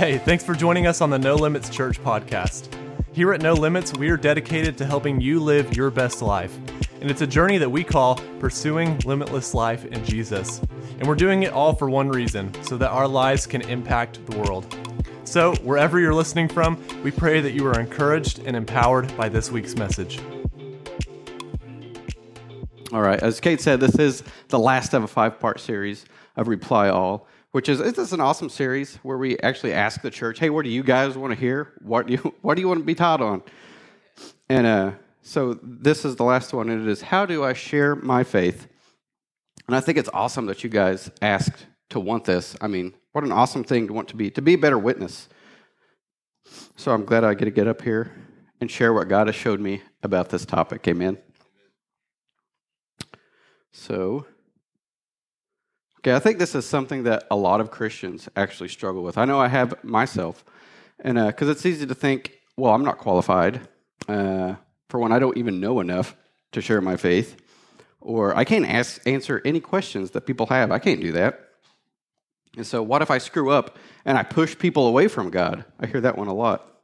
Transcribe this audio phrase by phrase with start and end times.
[0.00, 2.74] Hey, thanks for joining us on the No Limits Church podcast.
[3.12, 6.56] Here at No Limits, we are dedicated to helping you live your best life.
[7.02, 10.62] And it's a journey that we call Pursuing Limitless Life in Jesus.
[10.98, 14.38] And we're doing it all for one reason so that our lives can impact the
[14.38, 14.74] world.
[15.24, 19.50] So, wherever you're listening from, we pray that you are encouraged and empowered by this
[19.50, 20.18] week's message.
[22.90, 26.48] All right, as Kate said, this is the last of a five part series of
[26.48, 30.38] Reply All which is this is an awesome series where we actually ask the church,
[30.38, 31.72] "Hey, what do you guys want to hear?
[31.82, 33.42] What do you what do you want to be taught on?"
[34.48, 37.96] And uh, so this is the last one, and it is, "How do I share
[37.96, 38.68] my faith?"
[39.66, 42.56] And I think it's awesome that you guys asked to want this.
[42.60, 45.28] I mean, what an awesome thing to want to be to be a better witness.
[46.76, 48.12] So I'm glad I get to get up here
[48.60, 50.86] and share what God has showed me about this topic.
[50.88, 51.18] Amen.
[53.72, 54.26] So
[56.00, 59.18] Okay, I think this is something that a lot of Christians actually struggle with.
[59.18, 60.42] I know I have myself,
[60.98, 63.68] and because uh, it's easy to think, well, I'm not qualified.
[64.08, 64.54] Uh,
[64.88, 66.16] for one, I don't even know enough
[66.52, 67.36] to share my faith,
[68.00, 70.70] or I can't ask, answer any questions that people have.
[70.70, 71.50] I can't do that.
[72.56, 75.66] And so, what if I screw up and I push people away from God?
[75.78, 76.80] I hear that one a lot.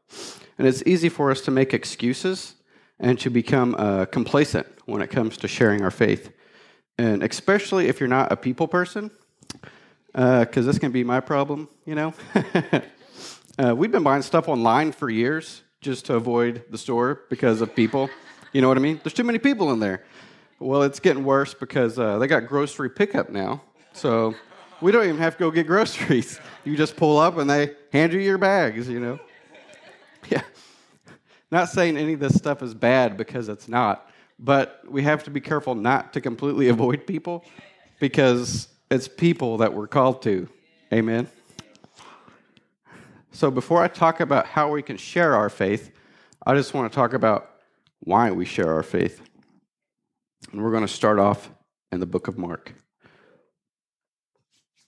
[0.58, 2.56] And it's easy for us to make excuses
[3.00, 6.32] and to become uh, complacent when it comes to sharing our faith
[6.98, 9.10] and especially if you're not a people person,
[10.12, 12.14] because uh, this can be my problem, you know.
[13.58, 17.74] uh, we've been buying stuff online for years just to avoid the store because of
[17.74, 18.08] people.
[18.52, 19.00] You know what I mean?
[19.02, 20.04] There's too many people in there.
[20.58, 23.62] Well, it's getting worse because uh, they got grocery pickup now.
[23.92, 24.34] So
[24.80, 26.40] we don't even have to go get groceries.
[26.64, 29.18] You just pull up and they hand you your bags, you know?
[30.28, 30.42] Yeah.
[31.52, 34.05] Not saying any of this stuff is bad because it's not
[34.38, 37.44] but we have to be careful not to completely avoid people
[38.00, 40.48] because it's people that we're called to.
[40.92, 41.28] Amen.
[43.32, 45.90] So before I talk about how we can share our faith,
[46.46, 47.50] I just want to talk about
[48.00, 49.20] why we share our faith.
[50.52, 51.50] And we're going to start off
[51.92, 52.72] in the book of Mark.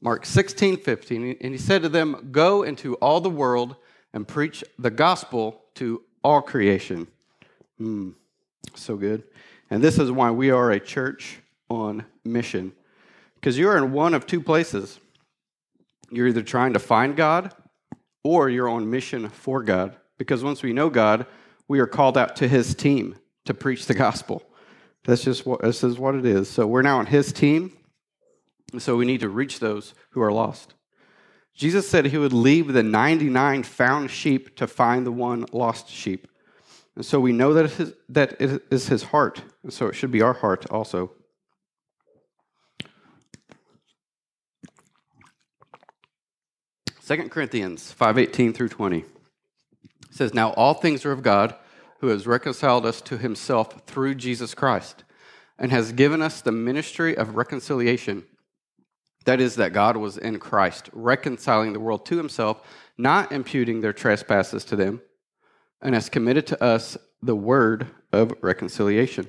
[0.00, 3.76] Mark 16, 15, and he said to them, Go into all the world
[4.14, 7.08] and preach the gospel to all creation.
[7.78, 8.10] Hmm.
[8.74, 9.24] So good.
[9.70, 11.38] And this is why we are a church
[11.68, 12.72] on mission.
[13.34, 14.98] Because you're in one of two places.
[16.10, 17.54] You're either trying to find God
[18.24, 19.96] or you're on mission for God.
[20.16, 21.26] Because once we know God,
[21.68, 24.42] we are called out to his team to preach the gospel.
[25.04, 26.50] That's just what this is what it is.
[26.50, 27.72] So we're now on his team.
[28.78, 30.74] So we need to reach those who are lost.
[31.54, 36.28] Jesus said he would leave the 99 found sheep to find the one lost sheep.
[37.00, 39.42] So we know that it is, that it is his heart.
[39.68, 41.12] So it should be our heart also.
[47.00, 49.04] Second Corinthians 5:18 through 20
[50.10, 51.54] says now all things are of God
[52.00, 55.04] who has reconciled us to himself through Jesus Christ
[55.58, 58.26] and has given us the ministry of reconciliation
[59.24, 62.60] that is that God was in Christ reconciling the world to himself
[62.98, 65.00] not imputing their trespasses to them
[65.80, 69.26] and has committed to us the word of reconciliation.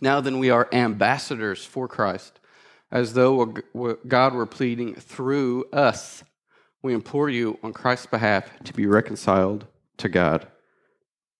[0.00, 2.38] Now then, we are ambassadors for Christ,
[2.90, 3.54] as though
[4.06, 6.22] God were pleading through us.
[6.82, 10.46] We implore you on Christ's behalf to be reconciled to God.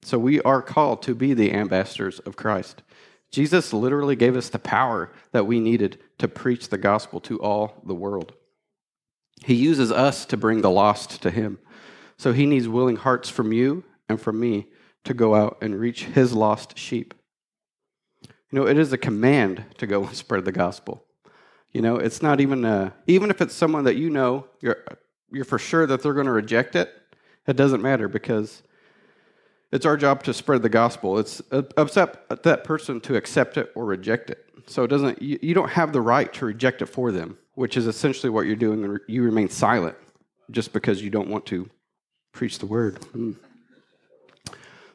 [0.02, 2.82] So we are called to be the ambassadors of Christ.
[3.30, 7.82] Jesus literally gave us the power that we needed to preach the gospel to all
[7.84, 8.32] the world.
[9.44, 11.58] He uses us to bring the lost to Him.
[12.19, 14.69] So he needs willing hearts from you and from me
[15.04, 17.15] to go out and reach his lost sheep.
[18.50, 21.04] You know, it is a command to go and spread the gospel.
[21.72, 24.82] You know, it's not even a, even if it's someone that you know, you're,
[25.31, 26.93] you're for sure that they're going to reject it,
[27.47, 28.62] it doesn't matter because
[29.72, 31.19] it's our job to spread the gospel.
[31.19, 34.44] It's up that person to accept it or reject it.
[34.66, 37.77] So it doesn't, you, you don't have the right to reject it for them, which
[37.77, 38.98] is essentially what you're doing.
[39.07, 39.97] You remain silent
[40.51, 41.69] just because you don't want to
[42.36, 42.98] preach the word.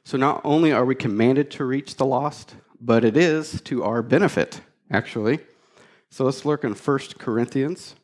[0.04, 4.04] So not only are we commanded to reach the lost, but it is to our
[4.04, 4.62] benefit,
[4.92, 5.40] actually.
[6.12, 7.96] So let's look in 1 Corinthians.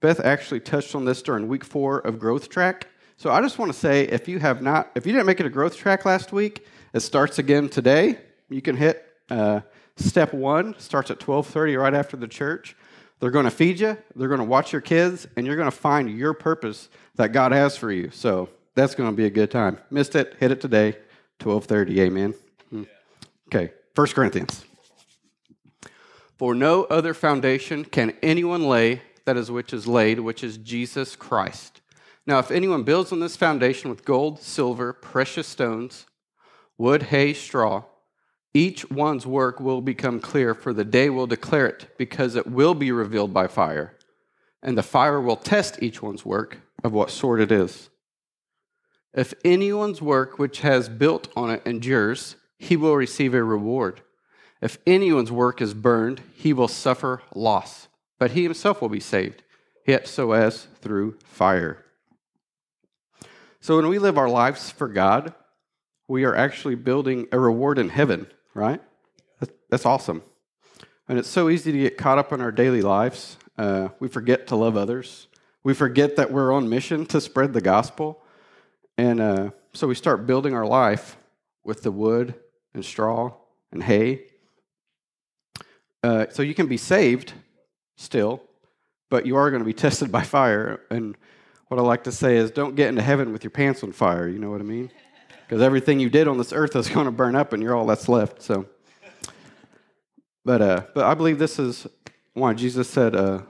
[0.00, 2.86] Beth actually touched on this during week four of Growth Track.
[3.16, 5.46] So I just want to say if you have not, if you didn't make it
[5.46, 8.18] a growth track last week, it starts again today.
[8.50, 9.60] You can hit uh,
[9.96, 12.76] step one, starts at 1230 right after the church.
[13.18, 15.76] They're going to feed you, they're going to watch your kids, and you're going to
[15.76, 18.10] find your purpose that God has for you.
[18.10, 19.78] So that's going to be a good time.
[19.90, 20.96] Missed it, hit it today.
[21.42, 22.34] 1230, amen?
[22.70, 22.82] Hmm.
[23.48, 24.64] Okay, First Corinthians.
[26.38, 31.16] For no other foundation can anyone lay that is which is laid, which is Jesus
[31.16, 31.80] Christ.
[32.26, 36.06] Now, if anyone builds on this foundation with gold, silver, precious stones,
[36.78, 37.84] wood, hay, straw,
[38.54, 42.74] each one's work will become clear, for the day will declare it, because it will
[42.74, 43.96] be revealed by fire.
[44.62, 47.90] And the fire will test each one's work of what sort it is.
[49.16, 54.02] If anyone's work which has built on it endures, he will receive a reward.
[54.60, 59.42] If anyone's work is burned, he will suffer loss, but he himself will be saved,
[59.86, 61.82] yet so as through fire.
[63.60, 65.34] So when we live our lives for God,
[66.06, 68.80] we are actually building a reward in heaven, right?
[69.70, 70.22] That's awesome.
[71.08, 73.38] And it's so easy to get caught up in our daily lives.
[73.56, 75.26] Uh, we forget to love others.
[75.64, 78.22] We forget that we're on mission to spread the gospel.
[78.98, 81.18] And uh, so we start building our life
[81.64, 82.34] with the wood
[82.74, 83.32] and straw
[83.72, 84.24] and hay.
[86.02, 87.32] Uh, so you can be saved
[87.96, 88.42] still,
[89.10, 90.80] but you are going to be tested by fire.
[90.90, 91.16] And
[91.68, 94.28] what I like to say is don't get into heaven with your pants on fire.
[94.28, 94.90] You know what I mean?
[95.46, 97.86] Because everything you did on this earth is going to burn up and you're all
[97.86, 98.40] that's left.
[98.40, 98.66] So,
[100.44, 101.86] but, uh, but I believe this is
[102.34, 103.42] why Jesus said, uh,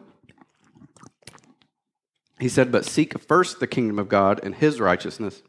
[2.39, 5.43] he said, But seek first the kingdom of God and his righteousness,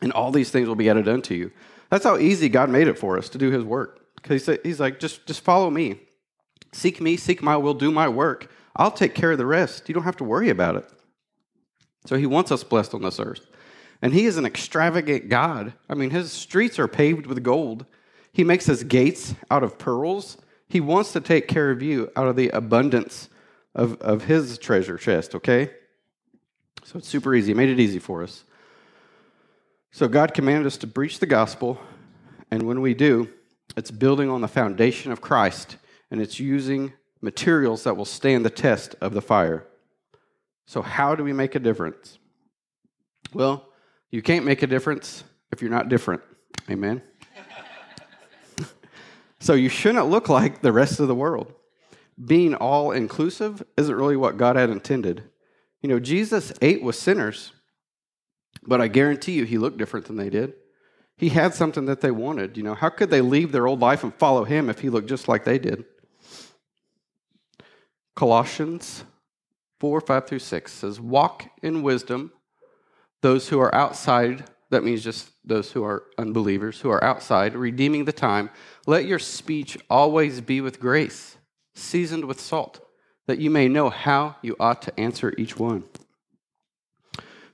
[0.00, 1.50] and all these things will be added unto you.
[1.90, 4.00] That's how easy God made it for us to do his work.
[4.16, 6.00] Because he's like, just, just follow me.
[6.72, 8.50] Seek me, seek my will, do my work.
[8.74, 9.88] I'll take care of the rest.
[9.88, 10.90] You don't have to worry about it.
[12.06, 13.46] So he wants us blessed on this earth.
[14.02, 15.74] And he is an extravagant God.
[15.88, 17.86] I mean, his streets are paved with gold.
[18.32, 20.36] He makes his gates out of pearls.
[20.68, 23.28] He wants to take care of you out of the abundance
[23.74, 25.70] of, of his treasure chest, okay?
[26.84, 27.54] So it's super easy.
[27.54, 28.44] Made it easy for us.
[29.90, 31.80] So God commanded us to preach the gospel,
[32.50, 33.30] and when we do,
[33.76, 35.78] it's building on the foundation of Christ,
[36.10, 36.92] and it's using
[37.22, 39.66] materials that will stand the test of the fire.
[40.66, 42.18] So, how do we make a difference?
[43.32, 43.68] Well,
[44.10, 46.22] you can't make a difference if you're not different.
[46.70, 47.02] Amen.
[49.40, 51.52] so, you shouldn't look like the rest of the world.
[52.22, 55.24] Being all inclusive isn't really what God had intended.
[55.84, 57.52] You know, Jesus ate with sinners,
[58.66, 60.54] but I guarantee you he looked different than they did.
[61.18, 62.56] He had something that they wanted.
[62.56, 65.10] You know, how could they leave their old life and follow him if he looked
[65.10, 65.84] just like they did?
[68.16, 69.04] Colossians
[69.78, 72.32] 4 5 through 6 says, Walk in wisdom,
[73.20, 78.06] those who are outside, that means just those who are unbelievers, who are outside, redeeming
[78.06, 78.48] the time.
[78.86, 81.36] Let your speech always be with grace,
[81.74, 82.80] seasoned with salt
[83.26, 85.84] that you may know how you ought to answer each one.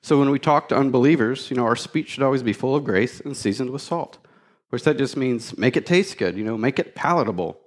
[0.03, 2.85] So when we talk to unbelievers, you know, our speech should always be full of
[2.85, 4.19] grace and seasoned with salt,
[4.71, 7.61] which that just means make it taste good, you know, make it palatable.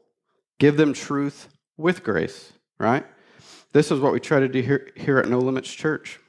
[0.60, 1.48] Give them truth
[1.78, 3.06] with grace, right?
[3.72, 6.20] This is what we try to do here, here at No Limits Church.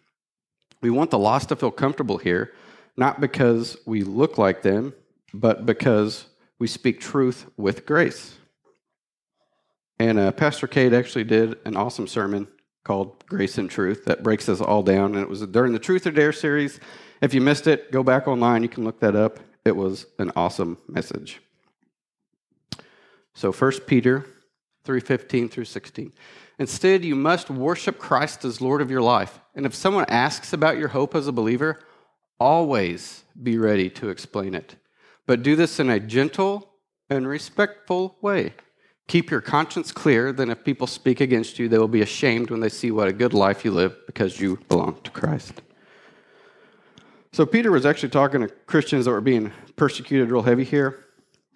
[0.80, 2.52] We want the lost to feel comfortable here,
[2.96, 4.94] not because we look like them,
[5.32, 6.26] but because
[6.58, 8.36] we speak truth with grace.
[9.98, 12.48] And uh, Pastor Kate actually did an awesome sermon
[12.84, 15.14] called Grace and Truth that breaks us all down.
[15.14, 16.80] And it was during the Truth or Dare series.
[17.20, 18.62] If you missed it, go back online.
[18.62, 19.40] You can look that up.
[19.64, 21.40] It was an awesome message.
[23.32, 24.26] So 1 Peter
[24.84, 26.12] 3:15 through 16.
[26.58, 29.40] Instead, you must worship Christ as Lord of your life.
[29.54, 31.80] And if someone asks about your hope as a believer,
[32.38, 34.76] always be ready to explain it.
[35.26, 36.70] But do this in a gentle
[37.08, 38.52] and respectful way
[39.06, 42.60] Keep your conscience clear, then if people speak against you, they will be ashamed when
[42.60, 45.60] they see what a good life you live because you belong to Christ.
[47.32, 51.04] So, Peter was actually talking to Christians that were being persecuted real heavy here.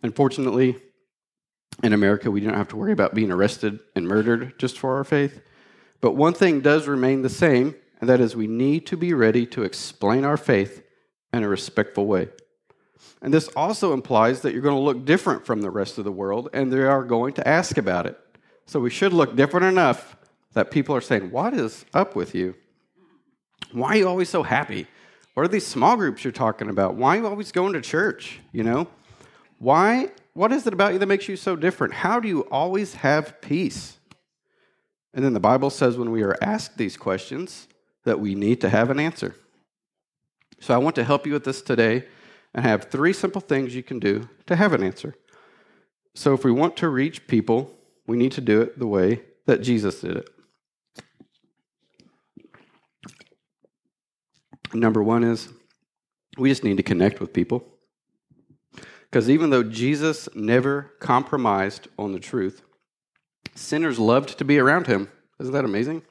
[0.02, 0.76] Unfortunately,
[1.82, 5.04] in America, we don't have to worry about being arrested and murdered just for our
[5.04, 5.40] faith.
[6.00, 9.46] But one thing does remain the same, and that is we need to be ready
[9.46, 10.82] to explain our faith
[11.32, 12.28] in a respectful way.
[13.20, 16.12] And this also implies that you're going to look different from the rest of the
[16.12, 18.18] world, and they are going to ask about it.
[18.66, 20.16] So we should look different enough
[20.52, 22.54] that people are saying, What is up with you?
[23.72, 24.86] Why are you always so happy?
[25.34, 26.94] What are these small groups you're talking about?
[26.94, 28.40] Why are you always going to church?
[28.52, 28.88] You know?
[29.58, 30.10] Why?
[30.34, 31.94] What is it about you that makes you so different?
[31.94, 33.98] How do you always have peace?
[35.12, 37.66] And then the Bible says when we are asked these questions
[38.04, 39.34] that we need to have an answer.
[40.60, 42.04] So I want to help you with this today
[42.58, 45.14] and have three simple things you can do to have an answer.
[46.16, 47.72] So, if we want to reach people,
[48.04, 50.28] we need to do it the way that Jesus did it.
[54.74, 55.50] Number one is
[56.36, 57.64] we just need to connect with people.
[59.02, 62.62] Because even though Jesus never compromised on the truth,
[63.54, 65.12] sinners loved to be around him.
[65.38, 66.02] Isn't that amazing?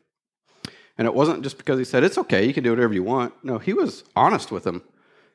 [0.98, 3.34] And it wasn't just because he said, It's okay, you can do whatever you want.
[3.44, 4.82] No, he was honest with them.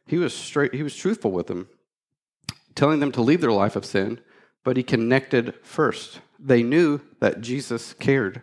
[0.06, 1.68] He was straight, he was truthful with them,
[2.74, 4.20] telling them to leave their life of sin,
[4.64, 6.20] but he connected first.
[6.38, 8.42] They knew that Jesus cared.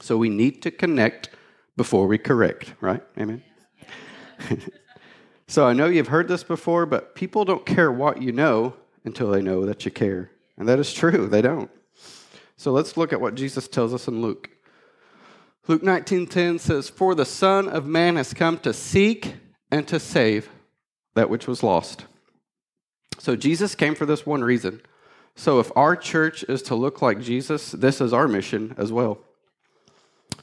[0.00, 1.30] So we need to connect
[1.76, 3.02] before we correct, right?
[3.18, 3.42] Amen.
[5.48, 9.30] so I know you've heard this before, but people don't care what you know until
[9.30, 10.30] they know that you care.
[10.56, 11.70] And that is true, they don't.
[12.56, 14.50] So let's look at what Jesus tells us in Luke.
[15.68, 19.34] Luke 19:10 says, "For the Son of Man has come to seek
[19.70, 20.50] and to save
[21.14, 22.06] that which was lost."
[23.18, 24.80] So Jesus came for this one reason.
[25.34, 29.18] So if our church is to look like Jesus, this is our mission as well.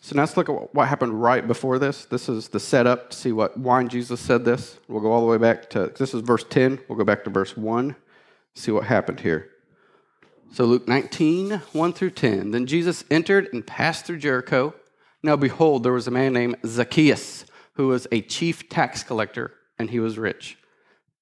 [0.01, 2.05] So now let's look at what happened right before this.
[2.05, 4.77] This is the setup to see what why Jesus said this.
[4.87, 6.79] We'll go all the way back to this is verse 10.
[6.87, 7.95] We'll go back to verse 1,
[8.53, 9.49] see what happened here.
[10.51, 12.51] So Luke 19, 1 through 10.
[12.51, 14.75] Then Jesus entered and passed through Jericho.
[15.23, 19.89] Now behold, there was a man named Zacchaeus, who was a chief tax collector, and
[19.89, 20.57] he was rich.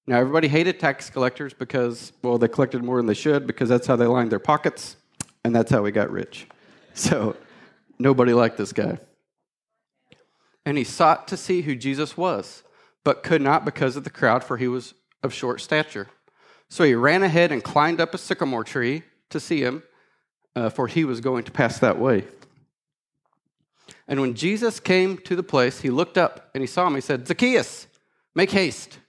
[0.05, 3.87] Now everybody hated tax collectors because, well, they collected more than they should because that's
[3.87, 4.97] how they lined their pockets,
[5.43, 6.47] and that's how we got rich.
[6.95, 7.35] So
[7.97, 8.99] nobody liked this guy.
[10.63, 12.61] And he sought to see who Jesus was,
[13.03, 14.93] but could not because of the crowd, for he was
[15.23, 16.07] of short stature.
[16.69, 19.81] So he ran ahead and climbed up a sycamore tree to see him,
[20.55, 22.25] uh, for he was going to pass that way.
[24.07, 26.95] And when Jesus came to the place, he looked up and he saw him.
[26.95, 27.87] He said, Zacchaeus,
[28.35, 28.99] make haste.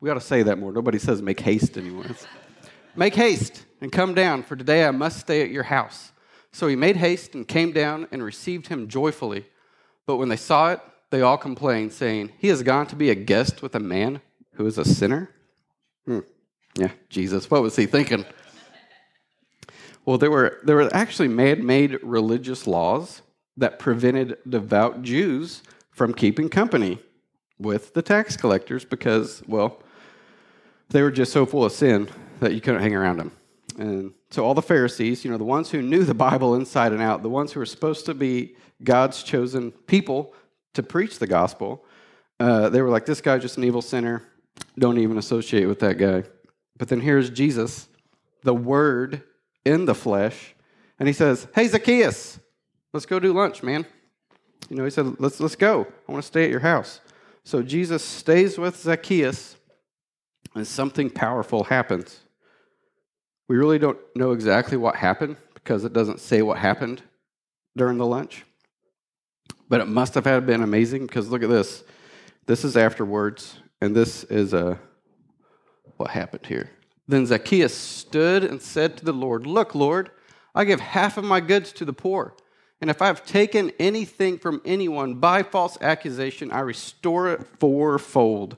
[0.00, 0.72] We ought to say that more.
[0.72, 2.06] Nobody says make haste anymore.
[2.96, 6.12] make haste and come down, for today I must stay at your house.
[6.52, 9.46] So he made haste and came down and received him joyfully.
[10.06, 13.14] But when they saw it, they all complained, saying, He has gone to be a
[13.14, 14.20] guest with a man
[14.52, 15.30] who is a sinner?
[16.06, 16.20] Hmm.
[16.76, 18.24] Yeah, Jesus, what was he thinking?
[20.04, 23.22] Well, there were, there were actually man made religious laws
[23.56, 26.98] that prevented devout Jews from keeping company
[27.58, 29.82] with the tax collectors because, well,
[30.90, 32.08] they were just so full of sin
[32.40, 33.32] that you couldn't hang around them.
[33.78, 37.02] And so all the Pharisees, you know, the ones who knew the Bible inside and
[37.02, 40.34] out, the ones who were supposed to be God's chosen people
[40.74, 41.84] to preach the gospel,
[42.38, 44.22] uh, they were like, this guy's just an evil sinner.
[44.78, 46.24] Don't even associate with that guy.
[46.78, 47.88] But then here's Jesus,
[48.42, 49.22] the Word
[49.64, 50.54] in the flesh,
[50.98, 52.38] and he says, Hey, Zacchaeus,
[52.96, 53.84] let's go do lunch, man.
[54.70, 55.86] You know, he said, Let's, let's go.
[56.08, 57.00] I want to stay at your house.
[57.44, 59.56] So Jesus stays with Zacchaeus,
[60.54, 62.20] and something powerful happens.
[63.48, 67.02] We really don't know exactly what happened because it doesn't say what happened
[67.76, 68.44] during the lunch.
[69.68, 71.84] But it must have had been amazing because look at this.
[72.46, 74.78] This is afterwards, and this is uh,
[75.98, 76.70] what happened here.
[77.06, 80.10] Then Zacchaeus stood and said to the Lord, Look, Lord,
[80.54, 82.34] I give half of my goods to the poor.
[82.80, 88.56] And if I have taken anything from anyone by false accusation, I restore it fourfold.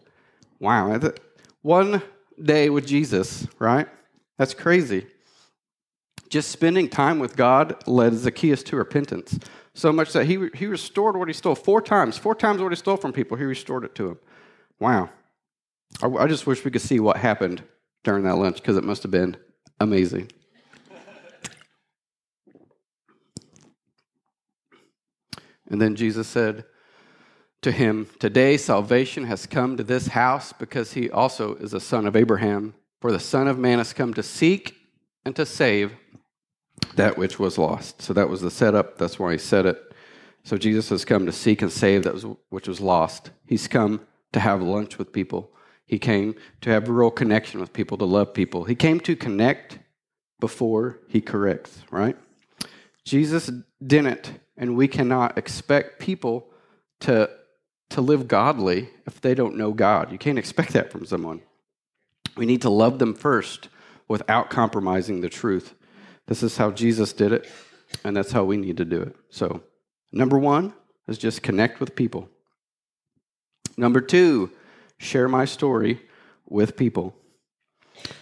[0.59, 1.01] Wow.
[1.63, 2.03] One
[2.43, 3.87] day with Jesus, right?
[4.37, 5.07] That's crazy.
[6.29, 9.39] Just spending time with God led Zacchaeus to repentance.
[9.75, 12.19] So much that he, he restored what he stole four times.
[12.19, 14.19] Four times what he stole from people, he restored it to him.
[14.81, 15.11] Wow.
[16.03, 17.63] I, I just wish we could see what happened
[18.03, 19.37] during that lunch because it must have been
[19.81, 20.31] amazing.
[25.71, 26.65] And then Jesus said
[27.63, 32.07] to him, Today salvation has come to this house because he also is a son
[32.07, 32.75] of Abraham.
[33.01, 34.75] For the Son of Man has come to seek
[35.25, 35.93] and to save
[36.97, 38.03] that which was lost.
[38.03, 38.99] So that was the setup.
[38.99, 39.93] That's why he said it.
[40.43, 43.31] So Jesus has come to seek and save that which was lost.
[43.47, 44.01] He's come
[44.33, 45.53] to have lunch with people.
[45.87, 48.65] He came to have a real connection with people, to love people.
[48.65, 49.79] He came to connect
[50.41, 52.17] before he corrects, right?
[53.09, 53.51] Jesus
[53.85, 56.47] didn't, and we cannot expect people
[57.01, 57.31] to,
[57.89, 60.13] to live godly if they don't know God.
[60.13, 61.41] You can't expect that from someone.
[62.37, 63.71] We need to love them first
[64.09, 65.75] without compromising the truth.
[66.27, 67.51] This is how Jesus did it,
[68.05, 69.17] and that's how we need to do it.
[69.31, 69.63] So,
[70.13, 70.75] number one
[71.07, 72.29] is just connect with people.
[73.79, 74.51] Number two,
[74.99, 76.03] share my story
[76.47, 77.15] with people.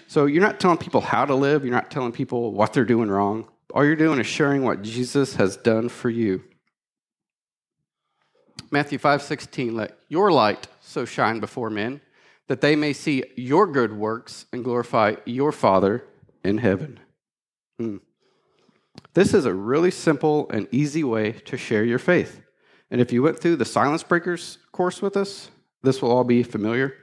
[0.06, 3.10] So you're not telling people how to live, you're not telling people what they're doing
[3.10, 3.48] wrong.
[3.76, 6.42] All you're doing is sharing what Jesus has done for you.
[8.70, 12.00] Matthew 5:16 let your light so shine before men
[12.46, 16.04] that they may see your good works and glorify your Father
[16.42, 17.00] in heaven.
[17.78, 17.98] Hmm.
[19.12, 22.40] This is a really simple and easy way to share your faith.
[22.90, 25.50] And if you went through the Silence Breakers course with us,
[25.82, 26.94] this will all be familiar.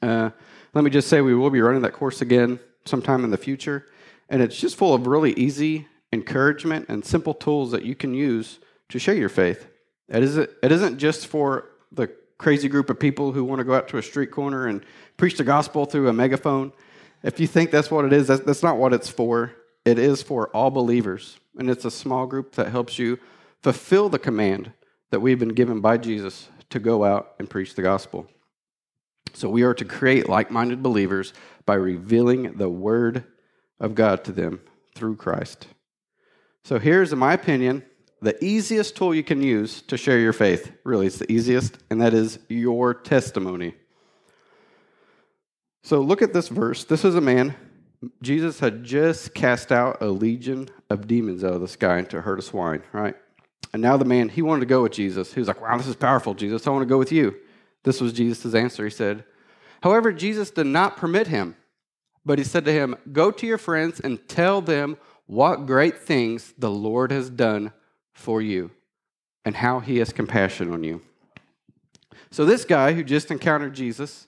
[0.00, 0.30] Uh,
[0.72, 3.84] let me just say we will be running that course again sometime in the future.
[4.30, 8.60] And it's just full of really easy encouragement and simple tools that you can use
[8.88, 9.66] to share your faith.
[10.08, 12.08] It isn't, it isn't just for the
[12.38, 14.84] crazy group of people who want to go out to a street corner and
[15.16, 16.72] preach the gospel through a megaphone.
[17.22, 19.52] If you think that's what it is, that's, that's not what it's for.
[19.84, 21.38] It is for all believers.
[21.58, 23.18] And it's a small group that helps you
[23.62, 24.72] fulfill the command
[25.10, 28.26] that we've been given by Jesus to go out and preach the gospel.
[29.34, 31.32] So we are to create like minded believers
[31.66, 33.24] by revealing the word
[33.80, 34.60] of God to them
[34.94, 35.66] through Christ.
[36.64, 37.84] So here's, in my opinion,
[38.22, 40.70] the easiest tool you can use to share your faith.
[40.84, 43.74] Really, it's the easiest, and that is your testimony.
[45.82, 46.84] So look at this verse.
[46.84, 47.56] This is a man,
[48.22, 52.20] Jesus had just cast out a legion of demons out of the sky into a
[52.20, 53.14] herd of swine, right?
[53.72, 55.32] And now the man, he wanted to go with Jesus.
[55.34, 56.66] He was like, wow, this is powerful, Jesus.
[56.66, 57.36] I want to go with you.
[57.82, 58.84] This was Jesus' answer.
[58.84, 59.24] He said,
[59.82, 61.56] However, Jesus did not permit him,
[62.24, 64.96] but he said to him, Go to your friends and tell them
[65.26, 67.72] what great things the Lord has done
[68.12, 68.70] for you
[69.44, 71.00] and how he has compassion on you.
[72.30, 74.26] So, this guy who just encountered Jesus,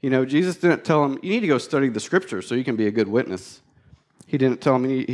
[0.00, 2.64] you know, Jesus didn't tell him, You need to go study the scriptures so you
[2.64, 3.60] can be a good witness.
[4.26, 5.04] He didn't tell him he,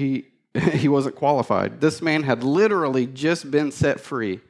[0.54, 1.80] he, he wasn't qualified.
[1.80, 4.40] This man had literally just been set free.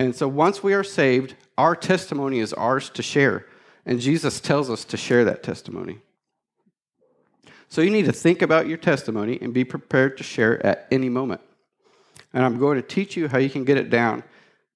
[0.00, 3.46] And so, once we are saved, our testimony is ours to share.
[3.86, 6.00] And Jesus tells us to share that testimony.
[7.74, 10.86] So you need to think about your testimony and be prepared to share it at
[10.92, 11.40] any moment.
[12.32, 14.22] And I'm going to teach you how you can get it down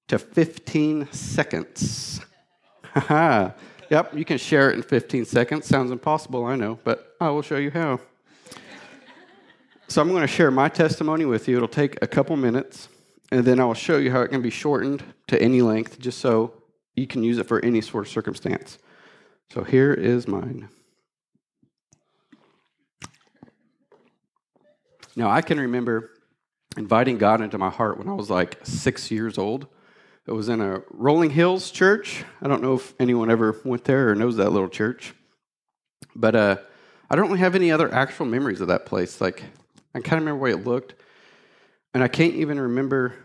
[0.09, 2.19] to 15 seconds.
[3.09, 5.65] yep, you can share it in 15 seconds.
[5.65, 8.01] Sounds impossible, I know, but I will show you how.
[9.87, 11.55] so I'm going to share my testimony with you.
[11.55, 12.89] It'll take a couple minutes,
[13.31, 16.17] and then I will show you how it can be shortened to any length just
[16.17, 16.51] so
[16.97, 18.77] you can use it for any sort of circumstance.
[19.53, 20.67] So here is mine.
[25.15, 26.11] Now, I can remember
[26.77, 29.67] inviting God into my heart when I was like six years old.
[30.27, 32.23] It was in a Rolling Hills church.
[32.41, 35.13] I don't know if anyone ever went there or knows that little church.
[36.15, 36.57] But uh,
[37.09, 39.19] I don't really have any other actual memories of that place.
[39.19, 39.43] Like,
[39.95, 40.95] I kind of remember the way it looked.
[41.93, 43.15] And I can't even remember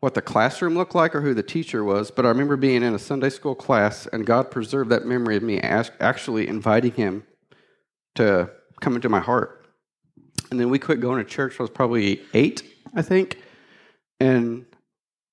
[0.00, 2.94] what the classroom looked like or who the teacher was, but I remember being in
[2.94, 7.24] a Sunday school class and God preserved that memory of me actually inviting him
[8.16, 8.50] to
[8.80, 9.55] come into my heart.
[10.50, 11.58] And then we quit going to church.
[11.58, 12.62] I was probably eight,
[12.94, 13.42] I think.
[14.20, 14.64] And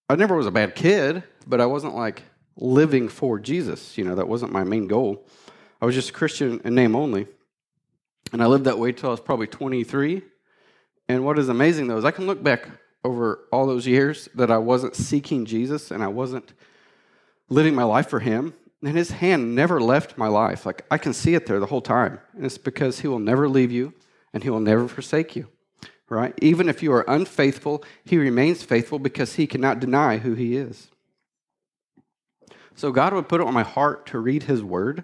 [0.10, 2.24] I never was a bad kid, but I wasn't like
[2.58, 3.98] living for Jesus.
[3.98, 5.26] You know, that wasn't my main goal.
[5.82, 7.28] I was just a Christian in name only.
[8.32, 10.24] And I lived that way till I was probably 23.
[11.08, 12.68] And what is amazing, though, is I can look back
[13.04, 16.54] over all those years that I wasn't seeking Jesus and I wasn't
[17.50, 18.54] living my life for Him.
[18.82, 20.66] And His hand never left my life.
[20.66, 22.20] Like I can see it there the whole time.
[22.36, 23.94] And it's because He will never leave you
[24.34, 25.48] and He will never forsake you,
[26.10, 26.34] right?
[26.42, 30.90] Even if you are unfaithful, He remains faithful because He cannot deny who He is.
[32.76, 35.04] So God would put it on my heart to read His Word.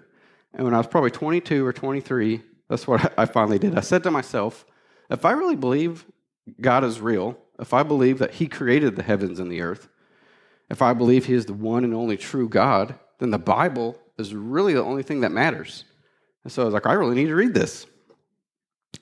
[0.52, 3.76] And when I was probably 22 or 23, that's what I finally did.
[3.76, 4.64] I said to myself,
[5.08, 6.04] if I really believe
[6.60, 9.88] God is real, if I believe that He created the heavens and the earth,
[10.68, 14.34] if I believe He is the one and only true God, then the Bible is
[14.34, 15.84] really the only thing that matters.
[16.44, 17.86] And so I was like, I really need to read this.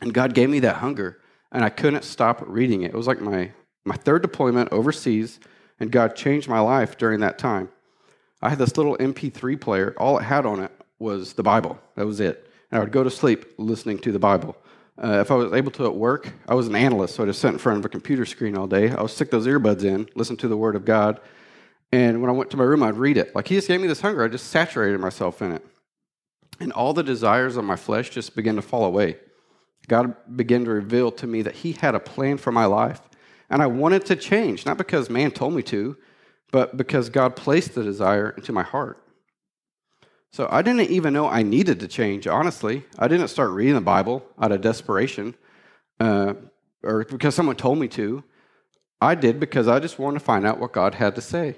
[0.01, 1.21] And God gave me that hunger,
[1.51, 2.93] and I couldn't stop reading it.
[2.93, 3.53] It was like my,
[3.85, 5.41] my third deployment overseas,
[5.81, 7.69] and God changed my life during that time.
[8.41, 9.95] I had this little MP3 player.
[9.97, 11.79] All it had on it was the Bible.
[11.97, 12.49] That was it.
[12.71, 14.57] And I would go to sleep listening to the Bible.
[15.03, 17.41] Uh, if I was able to at work, I was an analyst, so I just
[17.41, 18.91] sat in front of a computer screen all day.
[18.91, 21.21] I would stick those earbuds in, listen to the Word of God,
[21.93, 23.35] and when I went to my room, I'd read it.
[23.35, 24.25] Like He just gave me this hunger.
[24.25, 25.65] I just saturated myself in it.
[26.61, 29.17] And all the desires of my flesh just began to fall away.
[29.89, 33.01] God began to reveal to me that He had a plan for my life.
[33.51, 35.97] And I wanted to change, not because man told me to,
[36.53, 39.03] but because God placed the desire into my heart.
[40.31, 42.85] So I didn't even know I needed to change, honestly.
[42.99, 45.35] I didn't start reading the Bible out of desperation
[46.01, 46.35] uh,
[46.83, 48.23] or because someone told me to.
[49.01, 51.57] I did because I just wanted to find out what God had to say.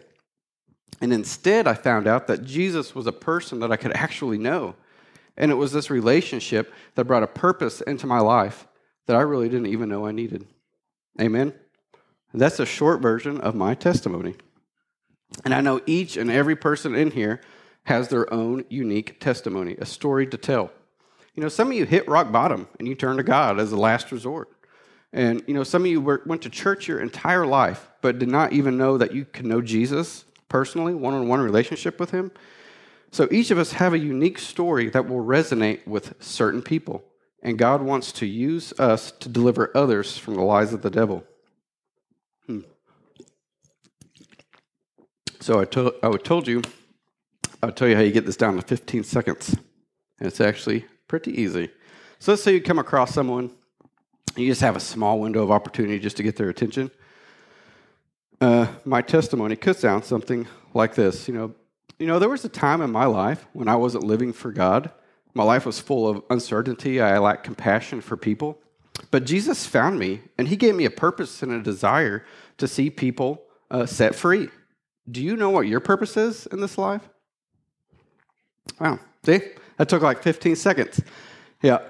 [1.00, 4.74] And instead, I found out that Jesus was a person that I could actually know.
[5.40, 8.68] And it was this relationship that brought a purpose into my life
[9.06, 10.46] that I really didn't even know I needed.
[11.18, 11.54] Amen?
[12.34, 14.34] That's a short version of my testimony.
[15.42, 17.40] And I know each and every person in here
[17.84, 20.70] has their own unique testimony, a story to tell.
[21.34, 23.76] You know, some of you hit rock bottom and you turn to God as a
[23.76, 24.50] last resort.
[25.10, 28.28] And, you know, some of you were, went to church your entire life, but did
[28.28, 32.30] not even know that you could know Jesus personally, one on one relationship with Him.
[33.10, 37.04] So each of us have a unique story that will resonate with certain people.
[37.42, 41.24] And God wants to use us to deliver others from the lies of the devil.
[42.46, 42.60] Hmm.
[45.40, 46.62] So I told I told you
[47.62, 49.50] I'll tell you how you get this down to 15 seconds.
[50.18, 51.70] And it's actually pretty easy.
[52.18, 53.50] So let's say you come across someone,
[54.36, 56.90] you just have a small window of opportunity just to get their attention.
[58.40, 61.28] Uh, my testimony could sound something like this.
[61.28, 61.54] You know,
[62.00, 64.90] you know, there was a time in my life when I wasn't living for God.
[65.34, 67.00] My life was full of uncertainty.
[67.00, 68.58] I lacked compassion for people.
[69.10, 72.24] But Jesus found me, and He gave me a purpose and a desire
[72.56, 74.48] to see people uh, set free.
[75.10, 77.06] Do you know what your purpose is in this life?
[78.80, 78.98] Wow.
[79.24, 79.40] See?
[79.76, 81.02] That took like 15 seconds.
[81.62, 81.80] Yeah.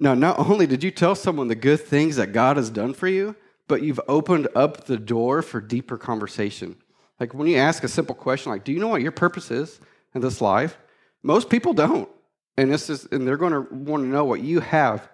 [0.00, 3.08] Now, not only did you tell someone the good things that God has done for
[3.08, 6.76] you, but you've opened up the door for deeper conversation.
[7.20, 9.80] Like when you ask a simple question like, "Do you know what your purpose is
[10.14, 10.78] in this life?"
[11.22, 12.08] Most people don't,
[12.56, 15.08] and this is, and they're going to want to know what you have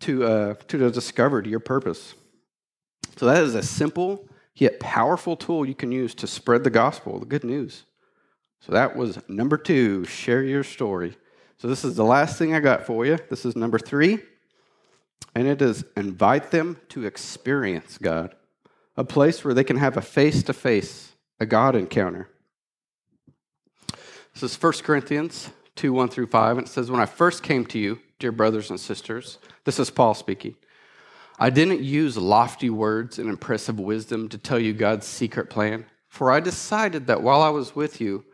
[0.00, 2.14] to uh, to discover to your purpose.
[3.16, 7.18] So that is a simple yet powerful tool you can use to spread the gospel,
[7.18, 7.84] the good news.
[8.60, 10.04] So that was number two.
[10.04, 11.16] Share your story.
[11.58, 13.18] So this is the last thing I got for you.
[13.30, 14.18] This is number three,
[15.34, 18.34] and it is invite them to experience God
[18.96, 22.28] a place where they can have a face to face, a God encounter.
[24.32, 27.64] This is 1 Corinthians 2 1 through 5, and it says, When I first came
[27.66, 30.56] to you, dear brothers and sisters, this is Paul speaking.
[31.38, 36.30] I didn't use lofty words and impressive wisdom to tell you God's secret plan, for
[36.30, 38.24] I decided that while I was with you,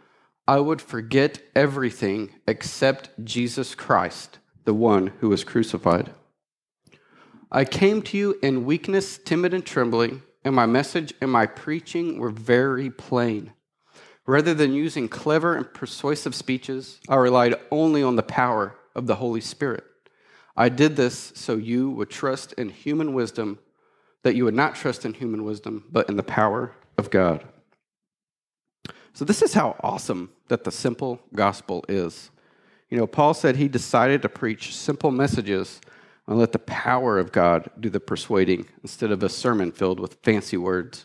[0.47, 6.11] I would forget everything except Jesus Christ, the one who was crucified.
[7.51, 12.19] I came to you in weakness, timid, and trembling and my message and my preaching
[12.19, 13.53] were very plain.
[14.27, 19.17] Rather than using clever and persuasive speeches, I relied only on the power of the
[19.17, 19.85] Holy Spirit.
[20.57, 23.59] I did this so you would trust in human wisdom,
[24.23, 27.45] that you would not trust in human wisdom, but in the power of God.
[29.13, 32.31] So, this is how awesome that the simple gospel is.
[32.89, 35.81] You know, Paul said he decided to preach simple messages
[36.31, 40.15] and let the power of God do the persuading instead of a sermon filled with
[40.23, 41.05] fancy words.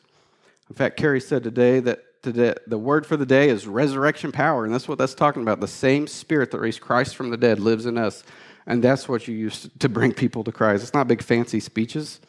[0.70, 4.66] In fact, Carrie said today that today, the word for the day is resurrection power,
[4.66, 5.62] and that's what that's talking about.
[5.62, 8.24] The same spirit that raised Christ from the dead lives in us,
[8.68, 10.84] and that's what you use to bring people to Christ.
[10.84, 12.22] It's not big fancy speeches.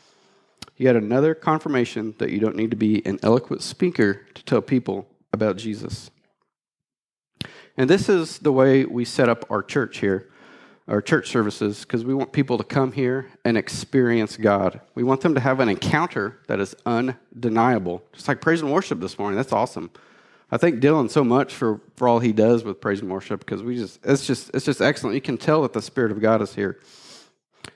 [0.79, 5.07] Yet another confirmation that you don't need to be an eloquent speaker to tell people
[5.35, 6.11] about Jesus.
[7.77, 10.31] And this is the way we set up our church here
[10.89, 14.81] our church services because we want people to come here and experience God.
[14.95, 18.03] We want them to have an encounter that is undeniable.
[18.13, 19.37] Just like praise and worship this morning.
[19.37, 19.91] That's awesome.
[20.51, 23.65] I thank Dylan so much for, for all he does with praise and worship because
[23.65, 25.17] we just it's just it's just excellent.
[25.17, 26.79] You can tell that the Spirit of God is here.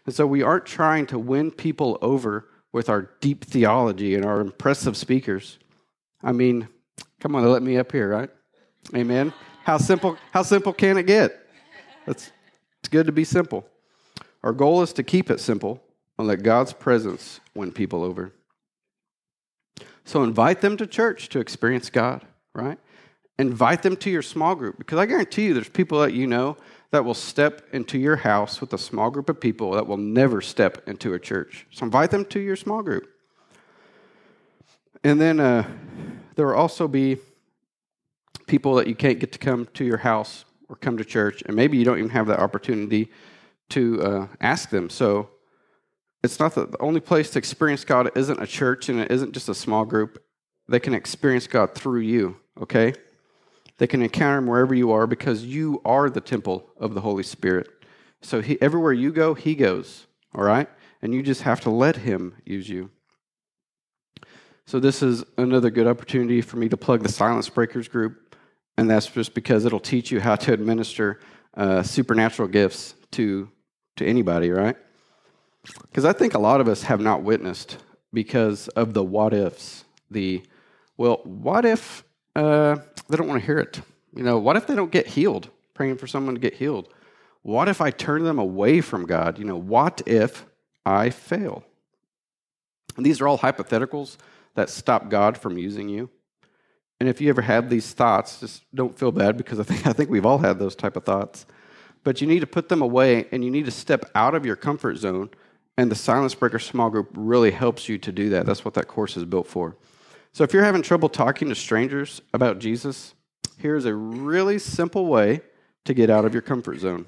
[0.07, 4.41] And so we aren't trying to win people over with our deep theology and our
[4.41, 5.59] impressive speakers.
[6.23, 6.69] I mean,
[7.19, 8.31] come on, let me up here, right?
[8.95, 9.33] Amen.
[9.65, 11.37] How simple how simple can it get?
[12.07, 12.31] That's
[12.81, 13.67] it's good to be simple.
[14.43, 15.83] Our goal is to keep it simple
[16.19, 18.33] and let God's presence win people over.
[20.05, 22.79] So invite them to church to experience God, right?
[23.39, 26.57] Invite them to your small group because I guarantee you there's people that you know
[26.91, 30.41] that will step into your house with a small group of people that will never
[30.41, 31.67] step into a church.
[31.71, 33.09] So invite them to your small group.
[35.05, 35.67] And then uh,
[36.35, 37.19] there will also be
[38.47, 41.57] people that you can't get to come to your house or come to church, and
[41.57, 43.11] maybe you don't even have that opportunity
[43.71, 44.89] to uh, ask them.
[44.89, 45.31] So
[46.23, 49.33] it's not that the only place to experience God isn't a church and it isn't
[49.33, 50.23] just a small group.
[50.69, 52.95] They can experience God through you, okay?
[53.79, 57.25] They can encounter Him wherever you are because you are the temple of the Holy
[57.25, 57.69] Spirit.
[58.23, 60.69] So he, everywhere you go, He goes, all right?
[61.03, 62.91] And you just have to let Him use you.
[64.67, 68.30] So, this is another good opportunity for me to plug the Silence Breakers group
[68.81, 71.21] and that's just because it'll teach you how to administer
[71.55, 73.51] uh, supernatural gifts to
[73.97, 74.75] to anybody, right?
[75.83, 77.77] Because I think a lot of us have not witnessed
[78.15, 79.85] because of the what ifs.
[80.11, 80.43] The
[80.97, 82.03] well, what if
[82.35, 82.77] uh,
[83.11, 83.83] they don't want to hear it?
[84.17, 85.51] You know, what if they don't get healed?
[85.75, 86.89] Praying for someone to get healed.
[87.43, 89.39] What if I turn them away from God?
[89.39, 90.47] You know, what if
[90.87, 91.65] I fail?
[92.97, 94.17] And these are all hypotheticals
[94.55, 96.09] that stop God from using you.
[97.01, 99.93] And if you ever have these thoughts, just don't feel bad because I think, I
[99.93, 101.47] think we've all had those type of thoughts.
[102.05, 104.57] But you need to put them away and you need to step out of your
[104.57, 105.31] comfort zone.
[105.77, 108.47] And the Silence Breaker small group really helps you to do that.
[108.47, 109.77] That's what that course is built for.
[110.33, 113.15] So if you're having trouble talking to strangers about Jesus,
[113.59, 115.41] here's a really simple way
[115.87, 117.07] to get out of your comfort zone.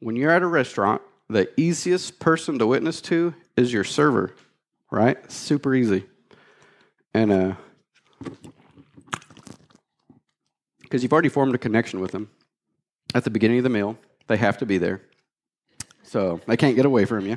[0.00, 4.34] When you're at a restaurant, the easiest person to witness to is your server,
[4.90, 5.30] right?
[5.30, 6.04] Super easy.
[7.12, 7.54] And uh,
[10.90, 12.28] because you've already formed a connection with them
[13.14, 13.96] at the beginning of the meal.
[14.26, 15.02] They have to be there.
[16.02, 17.36] So they can't get away from you.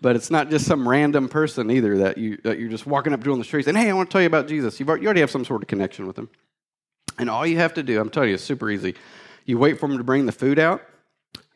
[0.00, 3.24] But it's not just some random person either that, you, that you're just walking up
[3.24, 4.78] to on the streets and, hey, I want to tell you about Jesus.
[4.78, 6.28] You've, you already have some sort of connection with them.
[7.18, 8.94] And all you have to do, I'm telling you, it's super easy.
[9.44, 10.82] You wait for them to bring the food out,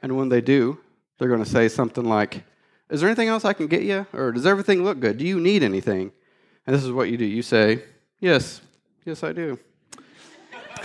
[0.03, 0.79] and when they do,
[1.19, 2.45] they're going to say something like,
[2.91, 4.07] Is there anything else I can get you?
[4.13, 5.19] Or does everything look good?
[5.19, 6.13] Do you need anything?
[6.69, 7.83] And this is what you do you say,
[8.21, 8.61] Yes,
[9.07, 9.59] yes, I do.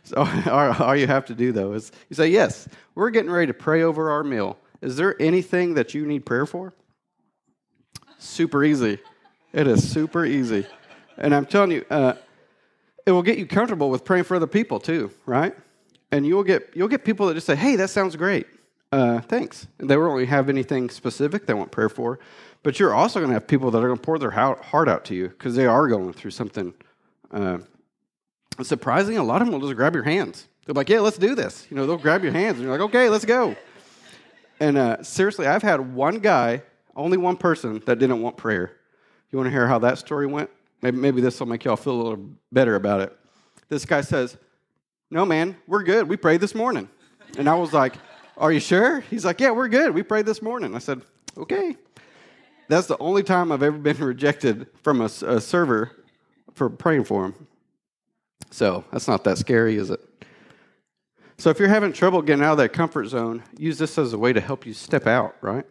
[0.03, 3.45] so all, all you have to do, though, is you say, Yes, we're getting ready
[3.45, 4.57] to pray over our meal.
[4.81, 6.73] Is there anything that you need prayer for?
[8.17, 8.97] Super easy.
[9.51, 10.65] It is super easy.
[11.19, 12.15] And I'm telling you, uh,
[13.05, 15.55] it will get you comfortable with praying for other people too, right?
[16.11, 18.47] And you'll get you'll get people that just say, "Hey, that sounds great.
[18.93, 22.19] Uh, thanks." They won't really have anything specific they want prayer for,
[22.63, 25.05] but you're also going to have people that are going to pour their heart out
[25.05, 26.73] to you because they are going through something.
[27.31, 27.59] Uh,
[28.61, 30.47] surprising, a lot of them will just grab your hands.
[30.65, 32.89] They're like, "Yeah, let's do this." You know, they'll grab your hands, and you're like,
[32.89, 33.55] "Okay, let's go."
[34.59, 36.61] And uh, seriously, I've had one guy,
[36.95, 38.77] only one person, that didn't want prayer.
[39.31, 40.49] You want to hear how that story went?
[40.83, 43.17] Maybe, maybe this will make y'all feel a little better about it.
[43.67, 44.37] This guy says,
[45.09, 46.07] No, man, we're good.
[46.07, 46.87] We prayed this morning.
[47.37, 47.95] And I was like,
[48.37, 49.01] Are you sure?
[49.01, 49.93] He's like, Yeah, we're good.
[49.93, 50.75] We prayed this morning.
[50.75, 51.01] I said,
[51.37, 51.75] Okay.
[52.69, 55.91] That's the only time I've ever been rejected from a, a server
[56.53, 57.47] for praying for him.
[58.51, 59.99] So that's not that scary, is it?
[61.37, 64.17] So if you're having trouble getting out of that comfort zone, use this as a
[64.17, 65.65] way to help you step out, right?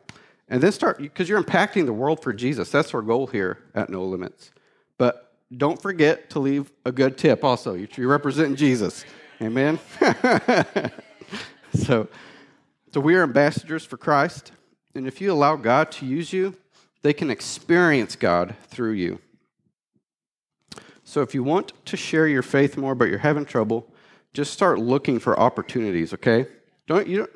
[0.48, 2.70] And then start, because you're impacting the world for Jesus.
[2.70, 4.50] That's our goal here at No Limits.
[4.98, 7.74] But don't forget to leave a good tip also.
[7.74, 9.04] You're representing Jesus.
[9.40, 9.78] Amen?
[11.74, 12.08] so,
[12.92, 14.52] so we are ambassadors for Christ.
[14.94, 16.54] And if you allow God to use you,
[17.00, 19.18] they can experience God through you.
[21.02, 23.90] So if you want to share your faith more, but you're having trouble,
[24.34, 26.46] just start looking for opportunities, okay?
[26.86, 27.30] Don't you don't,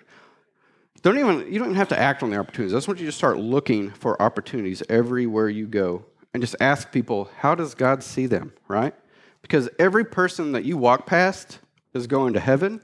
[1.03, 2.75] don't even you don't even have to act on the opportunities.
[2.75, 6.93] I just want you to start looking for opportunities everywhere you go and just ask
[6.93, 8.95] people, how does God see them, right?
[9.41, 11.61] Because every person that you walk past
[11.95, 12.81] is going to heaven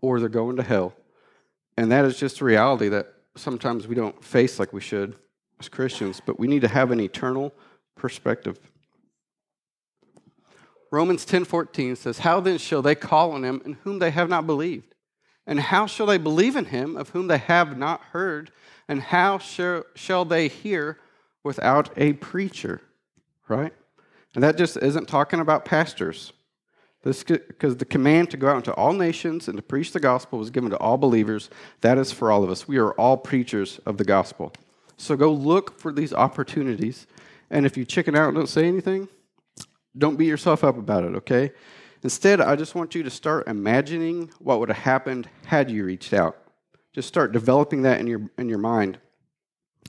[0.00, 0.94] or they're going to hell.
[1.78, 5.14] And that is just a reality that sometimes we don't face like we should
[5.60, 7.54] as Christians, but we need to have an eternal
[7.94, 8.58] perspective.
[10.90, 14.44] Romans 10:14 says, "How then shall they call on him in whom they have not
[14.44, 14.92] believed?
[15.46, 18.50] And how shall they believe in him of whom they have not heard?
[18.88, 20.98] And how shall, shall they hear
[21.44, 22.80] without a preacher?"
[23.46, 23.72] right?
[24.34, 26.32] And that just isn't talking about pastors.
[27.02, 30.50] Because the command to go out into all nations and to preach the gospel was
[30.50, 31.48] given to all believers.
[31.80, 32.66] That is for all of us.
[32.66, 34.52] We are all preachers of the gospel.
[34.96, 37.06] So go look for these opportunities.
[37.50, 39.08] And if you chicken out and don't say anything,
[39.96, 41.52] don't beat yourself up about it, okay?
[42.02, 46.12] Instead, I just want you to start imagining what would have happened had you reached
[46.12, 46.36] out.
[46.92, 48.98] Just start developing that in your, in your mind.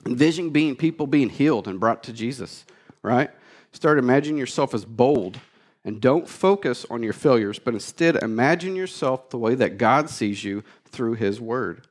[0.05, 2.65] Envision being people being healed and brought to Jesus,
[3.01, 3.31] right?
[3.71, 5.39] Start imagining yourself as bold
[5.85, 10.43] and don't focus on your failures, but instead imagine yourself the way that God sees
[10.43, 11.87] you through His Word.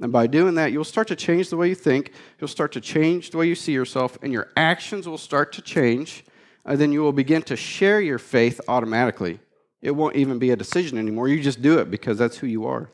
[0.00, 2.80] And by doing that, you'll start to change the way you think, you'll start to
[2.80, 6.24] change the way you see yourself, and your actions will start to change.
[6.64, 9.40] And then you will begin to share your faith automatically.
[9.80, 11.28] It won't even be a decision anymore.
[11.28, 12.90] You just do it because that's who you are.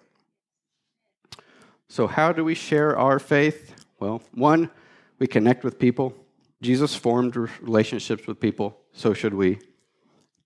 [1.88, 3.74] So, how do we share our faith?
[3.98, 4.70] Well, one,
[5.18, 6.14] we connect with people.
[6.62, 9.59] Jesus formed relationships with people, so should we.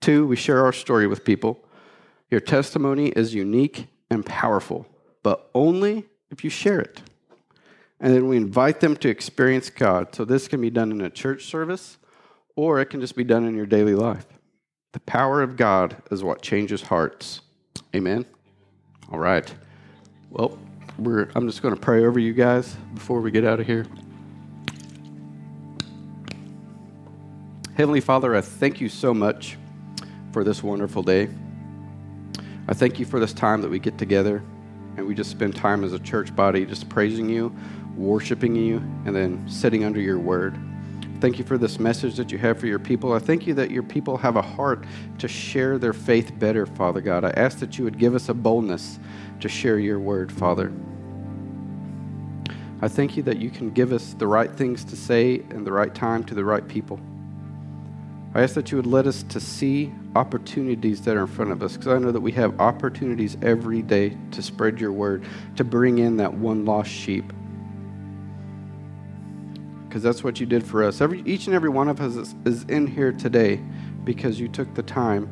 [0.01, 1.65] Two, we share our story with people.
[2.31, 4.87] Your testimony is unique and powerful,
[5.23, 7.03] but only if you share it.
[8.01, 10.15] And then we invite them to experience God.
[10.15, 11.99] So this can be done in a church service,
[12.55, 14.27] or it can just be done in your daily life.
[14.93, 17.41] The power of God is what changes hearts.
[17.95, 18.25] Amen?
[19.11, 19.53] All right.
[20.31, 20.59] Well,
[20.99, 23.87] I'm just going to pray over you guys before we get out of here.
[27.77, 29.57] Heavenly Father, I thank you so much
[30.39, 31.29] for this wonderful day.
[32.69, 34.41] I thank you for this time that we get together
[34.97, 37.53] and we just spend time as a church body just praising you,
[37.97, 40.57] worshiping you, and then sitting under your word.
[41.21, 43.15] Thank you for this message that you have for your people.
[43.15, 44.85] I thank you that your people have a heart
[45.19, 47.25] to share their faith better, Father God.
[47.25, 49.01] I ask that you would give us a boldness
[49.41, 50.73] to share your word, Father.
[52.81, 55.73] I thank you that you can give us the right things to say and the
[55.73, 57.01] right time to the right people.
[58.39, 61.61] I ask that you would let us to see opportunities that are in front of
[61.61, 65.25] us because I know that we have opportunities every day to spread your word,
[65.57, 67.33] to bring in that one lost sheep.
[69.89, 71.01] because that's what you did for us.
[71.01, 73.61] Every, each and every one of us is, is in here today
[74.05, 75.29] because you took the time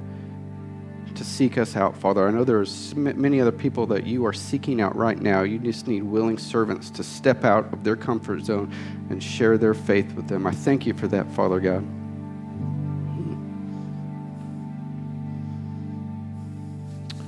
[1.14, 2.26] to seek us out, Father.
[2.26, 2.66] I know there are
[2.96, 5.42] many other people that you are seeking out right now.
[5.42, 8.72] You just need willing servants to step out of their comfort zone
[9.10, 10.46] and share their faith with them.
[10.46, 11.86] I thank you for that, Father God.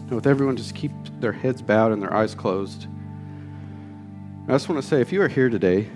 [0.08, 0.90] And with everyone, just keep
[1.20, 2.86] their heads bowed and their eyes closed.
[4.48, 5.86] I just want to say if you are here today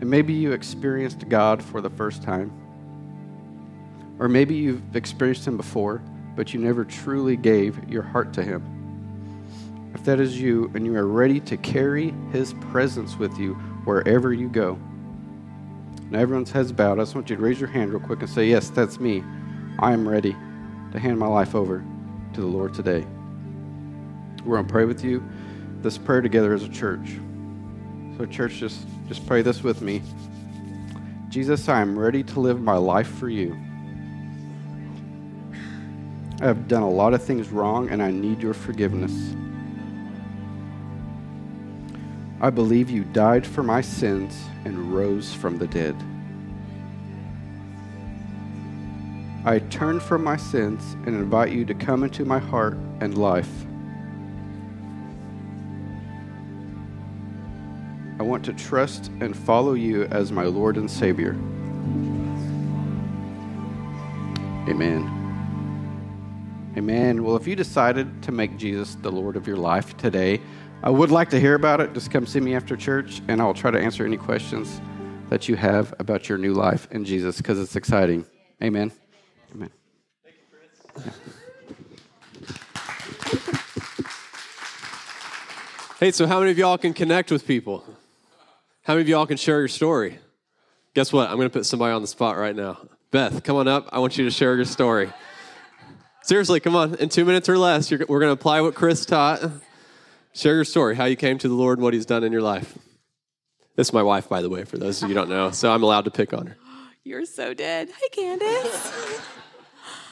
[0.00, 2.50] and maybe you experienced God for the first time,
[4.18, 6.02] or maybe you've experienced Him before,
[6.34, 9.92] but you never truly gave your heart to Him.
[9.94, 13.52] If that is you and you are ready to carry His presence with you
[13.84, 14.78] wherever you go,
[16.10, 16.98] now everyone's heads bowed.
[16.98, 19.22] I just want you to raise your hand real quick and say, Yes, that's me.
[19.78, 20.34] I am ready
[20.92, 21.84] to hand my life over
[22.32, 23.04] to the Lord today.
[24.44, 25.22] We're going to pray with you
[25.82, 27.18] this prayer together as a church.
[28.16, 30.02] So, church, just, just pray this with me.
[31.28, 33.56] Jesus, I am ready to live my life for you.
[36.40, 39.12] I have done a lot of things wrong and I need your forgiveness.
[42.40, 45.94] I believe you died for my sins and rose from the dead.
[49.44, 53.48] I turn from my sins and invite you to come into my heart and life.
[58.44, 61.32] To trust and follow you as my Lord and Savior.
[64.68, 65.18] Amen.
[66.76, 67.22] Amen.
[67.24, 70.40] Well, if you decided to make Jesus the Lord of your life today,
[70.82, 71.92] I would like to hear about it.
[71.94, 74.80] Just come see me after church, and I'll try to answer any questions
[75.28, 78.24] that you have about your new life in Jesus because it's exciting.
[78.62, 78.90] Amen.
[79.54, 79.70] Amen.
[80.22, 80.44] Thank you,
[81.02, 81.14] Chris.
[85.98, 87.84] Hey, so how many of y'all can connect with people?
[88.84, 90.18] How many of y'all can share your story?
[90.94, 91.30] Guess what?
[91.30, 92.78] I'm going to put somebody on the spot right now.
[93.12, 93.88] Beth, come on up.
[93.92, 95.12] I want you to share your story.
[96.22, 96.96] Seriously, come on.
[96.96, 99.40] In two minutes or less, we're going to apply what Chris taught.
[100.34, 102.42] Share your story, how you came to the Lord and what He's done in your
[102.42, 102.76] life.
[103.76, 105.72] This is my wife, by the way, for those of you who don't know, so
[105.72, 106.56] I'm allowed to pick on her.
[107.04, 107.88] You're so dead.
[107.94, 109.20] Hi, Candace.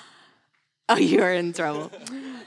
[0.89, 1.91] oh, you are in trouble.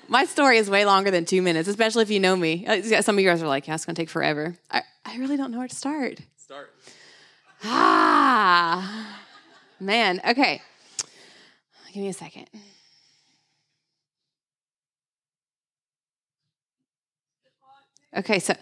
[0.07, 2.65] My story is way longer than two minutes, especially if you know me.
[2.65, 4.55] Uh, some of you guys are like, yeah, it's going to take forever.
[4.71, 4.83] I,
[5.13, 6.21] I really don't know where to start.
[6.37, 6.73] Start.
[7.63, 9.19] Ah,
[9.79, 10.19] man.
[10.27, 10.59] Okay.
[11.93, 12.47] Give me a second.
[18.15, 18.55] Okay, so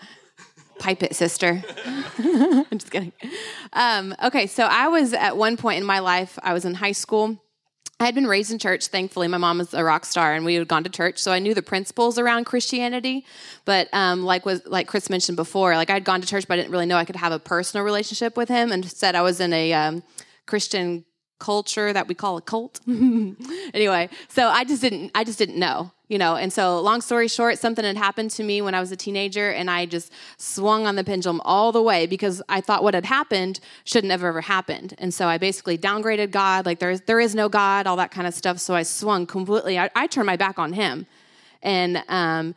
[0.78, 1.64] pipe it, sister.
[2.18, 3.14] I'm just kidding.
[3.72, 6.92] Um, okay, so I was at one point in my life, I was in high
[6.92, 7.42] school.
[8.02, 9.28] I had been raised in church, thankfully.
[9.28, 11.54] My mom was a rock star, and we had gone to church, so I knew
[11.54, 13.28] the principles around Christianity.
[13.64, 16.58] But um, like was like Chris mentioned before, like I'd gone to church, but I
[16.58, 18.72] didn't really know I could have a personal relationship with Him.
[18.72, 20.02] And said I was in a um,
[20.48, 21.06] Christian
[21.41, 22.80] culture that we call a cult.
[22.88, 26.36] anyway, so I just didn't I just didn't know, you know.
[26.36, 29.49] And so long story short, something had happened to me when I was a teenager
[29.49, 33.06] and I just swung on the pendulum all the way because I thought what had
[33.06, 34.93] happened shouldn't have ever happened.
[34.99, 38.12] And so I basically downgraded God, like there is there is no God, all that
[38.12, 38.60] kind of stuff.
[38.60, 39.77] So I swung completely.
[39.80, 41.08] I, I turned my back on him.
[41.63, 42.56] And um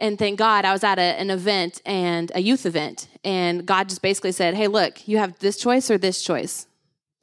[0.00, 3.88] and thank God I was at a, an event and a youth event, and God
[3.88, 6.67] just basically said, Hey, look, you have this choice or this choice.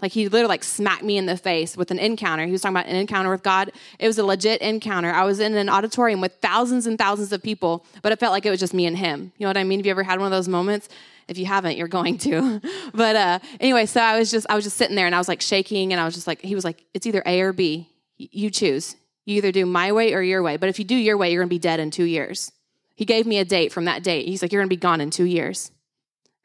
[0.05, 2.45] Like he literally like smacked me in the face with an encounter.
[2.45, 3.71] He was talking about an encounter with God.
[3.97, 5.11] It was a legit encounter.
[5.11, 8.45] I was in an auditorium with thousands and thousands of people, but it felt like
[8.45, 9.31] it was just me and him.
[9.39, 9.79] You know what I mean?
[9.79, 10.89] Have you ever had one of those moments?
[11.27, 12.61] If you haven't, you're going to.
[12.93, 15.27] but uh, anyway, so I was just I was just sitting there and I was
[15.27, 17.89] like shaking and I was just like he was like it's either A or B.
[18.19, 18.95] You choose.
[19.25, 20.57] You either do my way or your way.
[20.57, 22.51] But if you do your way, you're going to be dead in 2 years.
[22.93, 24.27] He gave me a date from that date.
[24.27, 25.71] He's like you're going to be gone in 2 years.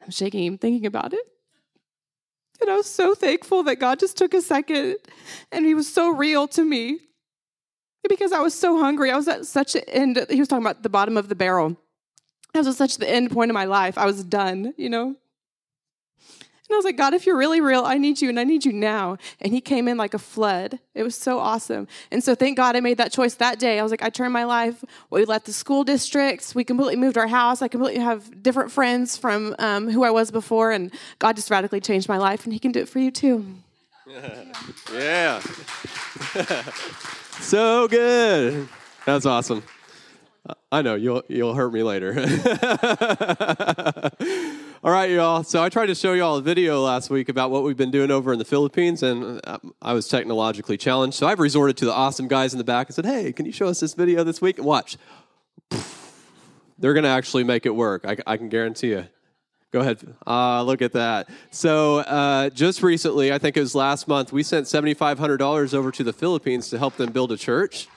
[0.01, 1.27] I'm shaking even thinking about it.
[2.61, 4.97] And I was so thankful that God just took a second
[5.51, 6.99] and He was so real to me
[8.07, 9.11] because I was so hungry.
[9.11, 10.25] I was at such an end.
[10.29, 11.77] He was talking about the bottom of the barrel.
[12.53, 13.97] I was at such the end point of my life.
[13.97, 15.15] I was done, you know?
[16.73, 18.73] I was like, God, if you're really real, I need you and I need you
[18.73, 19.17] now.
[19.39, 20.79] And he came in like a flood.
[20.93, 21.87] It was so awesome.
[22.11, 23.79] And so thank God I made that choice that day.
[23.79, 24.83] I was like, I turned my life.
[25.09, 26.53] We left the school districts.
[26.53, 27.61] We completely moved our house.
[27.61, 30.71] I completely have different friends from um, who I was before.
[30.71, 32.45] And God just radically changed my life.
[32.45, 33.45] And he can do it for you too.
[34.93, 35.39] yeah.
[37.39, 38.67] so good.
[39.05, 39.63] That's awesome.
[40.71, 42.13] I know you'll you'll hurt me later.
[44.83, 45.43] all right, y'all.
[45.43, 48.09] So I tried to show y'all a video last week about what we've been doing
[48.09, 51.17] over in the Philippines, and uh, I was technologically challenged.
[51.17, 53.51] So I've resorted to the awesome guys in the back and said, "Hey, can you
[53.51, 54.97] show us this video this week?" And watch,
[56.79, 58.05] they're going to actually make it work.
[58.07, 59.05] I, I can guarantee you.
[59.71, 59.99] Go ahead.
[60.25, 61.29] Ah, look at that.
[61.51, 66.03] So, uh, just recently, I think it was last month, we sent $7,500 over to
[66.03, 67.87] the Philippines to help them build a church.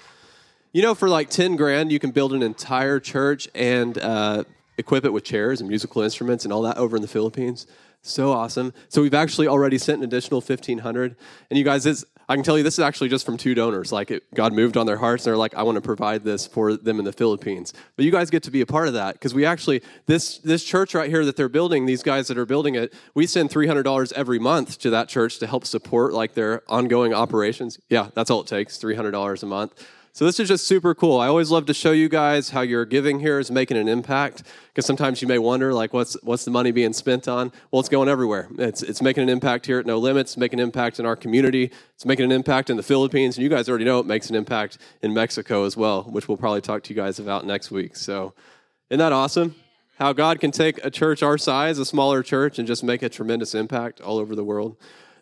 [0.73, 4.45] You know, for like 10 grand, you can build an entire church and uh,
[4.79, 7.67] equip it with chairs and musical instruments and all that over in the Philippines.
[8.07, 8.75] So awesome.
[8.91, 11.17] So, we've actually already sent an additional 1,500.
[11.49, 13.93] And you guys, this, I can tell you this is actually just from two donors.
[13.93, 16.47] Like it, God moved on their hearts, and they're like, "I want to provide this
[16.47, 19.15] for them in the Philippines." But you guys get to be a part of that
[19.15, 22.47] because we actually this this church right here that they're building, these guys that are
[22.47, 26.13] building it, we send three hundred dollars every month to that church to help support
[26.13, 27.79] like their ongoing operations.
[27.89, 29.83] Yeah, that's all it takes, three hundred dollars a month.
[30.15, 31.19] So this is just super cool.
[31.19, 34.45] I always love to show you guys how your giving here is making an impact
[34.69, 37.51] because sometimes you may wonder like what's what's the money being spent on?
[37.73, 38.47] Well, it's going everywhere.
[38.57, 41.73] It's it's making an impact here at No Limits, making an impact in our community.
[41.97, 44.37] It's making an impact in the Philippines, and you guys already know it makes an
[44.37, 47.97] impact in Mexico as well, which we'll probably talk to you guys about next week.
[47.97, 48.35] So,
[48.91, 49.57] isn't that awesome?
[49.99, 53.09] How God can take a church our size, a smaller church, and just make a
[53.09, 54.77] tremendous impact all over the world.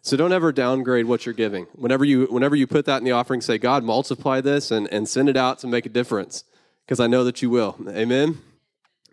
[0.04, 1.66] So don't ever downgrade what you're giving.
[1.74, 5.08] Whenever you whenever you put that in the offering, say, God, multiply this and, and
[5.08, 6.42] send it out to make a difference.
[6.84, 7.76] Because I know that you will.
[7.88, 8.38] Amen.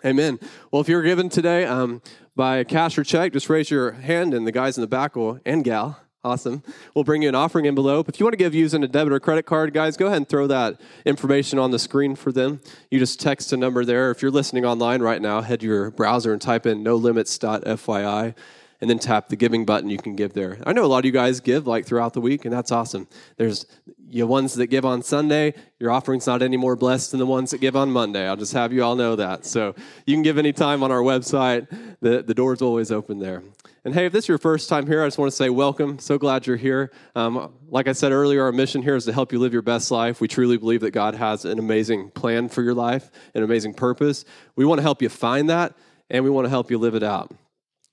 [0.03, 0.39] Amen.
[0.71, 2.01] Well, if you're given today um,
[2.35, 5.39] by cash or check, just raise your hand, and the guys in the back will,
[5.45, 6.63] and gal, awesome,
[6.95, 8.09] we'll bring you an offering envelope.
[8.09, 10.27] If you want to give using a debit or credit card, guys, go ahead and
[10.27, 12.61] throw that information on the screen for them.
[12.89, 14.09] You just text a number there.
[14.09, 18.33] If you're listening online right now, head to your browser and type in nolimits.fyi
[18.81, 20.57] and then tap the giving button you can give there.
[20.65, 23.07] I know a lot of you guys give like throughout the week, and that's awesome.
[23.37, 23.65] There's
[24.11, 27.51] you ones that give on Sunday, your offering's not any more blessed than the ones
[27.51, 28.27] that give on Monday.
[28.27, 29.45] I'll just have you all know that.
[29.45, 29.75] So
[30.05, 31.67] you can give anytime on our website.
[32.01, 33.43] The, the door's always open there.
[33.85, 35.99] And hey, if this is your first time here, I just want to say welcome.
[35.99, 36.91] So glad you're here.
[37.15, 39.91] Um, like I said earlier, our mission here is to help you live your best
[39.91, 40.19] life.
[40.19, 44.25] We truly believe that God has an amazing plan for your life, an amazing purpose.
[44.55, 45.75] We want to help you find that,
[46.09, 47.31] and we want to help you live it out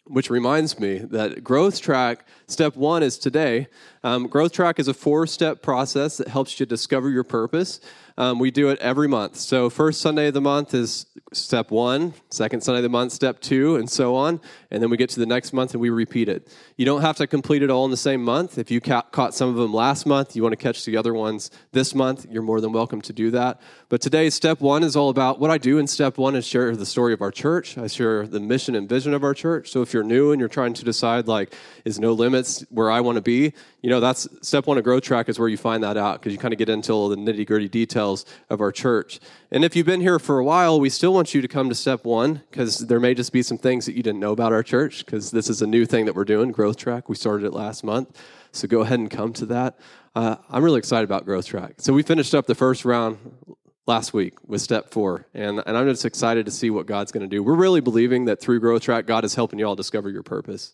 [0.06, 3.68] which reminds me that growth track step one is today
[4.06, 7.80] um, growth track is a four step process that helps you discover your purpose
[8.18, 9.36] um, we do it every month.
[9.36, 11.04] So, first Sunday of the month is
[11.34, 14.40] step one, second Sunday of the month, step two, and so on.
[14.70, 16.48] And then we get to the next month and we repeat it.
[16.76, 18.56] You don't have to complete it all in the same month.
[18.56, 21.12] If you ca- caught some of them last month, you want to catch the other
[21.12, 23.60] ones this month, you're more than welcome to do that.
[23.90, 26.74] But today, step one is all about what I do in step one is share
[26.74, 27.76] the story of our church.
[27.76, 29.70] I share the mission and vision of our church.
[29.70, 31.54] So, if you're new and you're trying to decide, like,
[31.84, 33.52] is no limits where I want to be,
[33.86, 36.32] you know, that's step one of growth track is where you find that out because
[36.32, 39.20] you kind of get into all the nitty gritty details of our church.
[39.52, 41.74] And if you've been here for a while, we still want you to come to
[41.76, 44.64] step one because there may just be some things that you didn't know about our
[44.64, 47.08] church because this is a new thing that we're doing, growth track.
[47.08, 48.20] We started it last month.
[48.50, 49.78] So go ahead and come to that.
[50.16, 51.74] Uh, I'm really excited about growth track.
[51.78, 53.18] So we finished up the first round
[53.86, 55.28] last week with step four.
[55.32, 57.40] And, and I'm just excited to see what God's going to do.
[57.40, 60.72] We're really believing that through Growth Track, God is helping you all discover your purpose.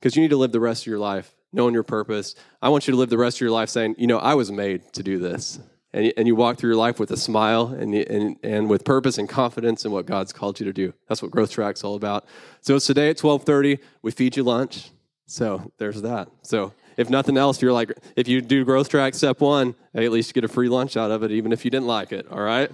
[0.00, 2.34] Because you need to live the rest of your life knowing your purpose.
[2.60, 4.50] I want you to live the rest of your life saying, you know, I was
[4.52, 5.58] made to do this.
[5.92, 8.84] And you, and you walk through your life with a smile and, and, and with
[8.84, 10.92] purpose and confidence in what God's called you to do.
[11.08, 12.26] That's what Growth Track's all about.
[12.60, 13.78] So it's today at 1230.
[14.02, 14.90] We feed you lunch.
[15.26, 16.28] So there's that.
[16.42, 20.28] So if nothing else, you're like, if you do Growth Track step one, at least
[20.28, 22.26] you get a free lunch out of it, even if you didn't like it.
[22.30, 22.70] All right?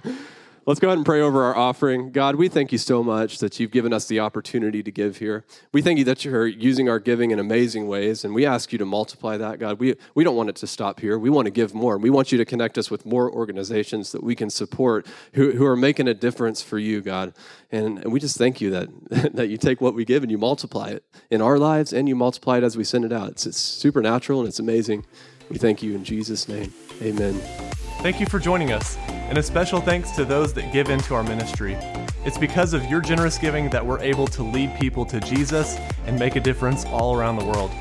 [0.67, 2.11] Let's go ahead and pray over our offering.
[2.11, 5.45] God, we thank you so much that you've given us the opportunity to give here.
[5.71, 8.79] We thank you that you're using our giving in amazing ways, and we ask you
[8.79, 9.79] to multiply that, God.
[9.79, 11.19] We, we don't want it to stop here.
[11.19, 11.99] We want to give more.
[11.99, 15.67] We want you to connect us with more organizations that we can support who, who
[15.67, 17.35] are making a difference for you, God.
[17.71, 18.89] And, and we just thank you that,
[19.35, 22.15] that you take what we give and you multiply it in our lives and you
[22.15, 23.29] multiply it as we send it out.
[23.29, 25.05] It's, it's supernatural and it's amazing.
[25.47, 26.73] We thank you in Jesus' name.
[27.03, 27.39] Amen.
[28.05, 31.23] Thank you for joining us, and a special thanks to those that give into our
[31.23, 31.73] ministry.
[32.23, 36.19] It's because of your generous giving that we're able to lead people to Jesus and
[36.19, 37.71] make a difference all around the world.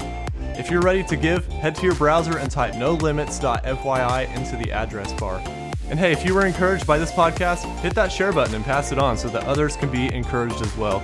[0.59, 5.13] If you're ready to give, head to your browser and type nolimits.fyi into the address
[5.13, 5.43] bar.
[5.91, 8.93] And hey, if you were encouraged by this podcast, hit that share button and pass
[8.93, 11.03] it on so that others can be encouraged as well.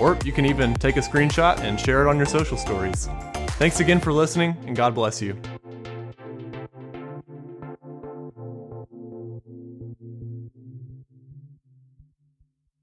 [0.00, 3.06] Or you can even take a screenshot and share it on your social stories.
[3.58, 5.36] Thanks again for listening, and God bless you.